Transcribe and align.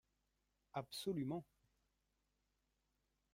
Absolument 0.81 1.45